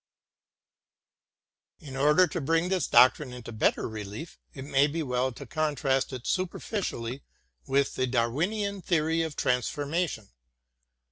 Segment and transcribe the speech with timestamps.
[1.79, 6.11] In order to bring this doctrine into better relief, it may be well to contrast
[6.11, 7.21] it superficially
[7.67, 10.29] with the Darwinian theory of transformation.